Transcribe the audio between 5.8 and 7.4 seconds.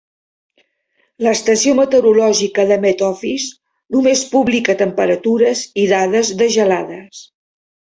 i dades de gelades.